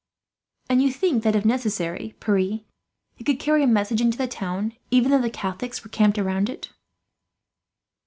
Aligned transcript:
"And 0.67 0.81
you 0.81 0.91
think 0.91 1.21
that 1.21 1.35
if 1.35 1.45
necessary, 1.45 2.15
Pierre, 2.19 2.39
you 2.39 3.23
could 3.23 3.39
carry 3.39 3.61
a 3.61 3.67
message 3.67 4.01
into 4.01 4.17
the 4.17 4.25
town, 4.27 4.73
even 4.89 5.11
though 5.11 5.21
the 5.21 5.29
Catholics 5.29 5.83
were 5.83 5.91
camped 5.91 6.17
round 6.17 6.49
it." 6.49 6.71